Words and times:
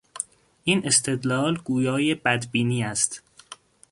این 0.63 0.87
استدلال 0.87 1.57
گویای 1.63 2.15
بدبینی 2.15 2.83
است. 2.83 3.21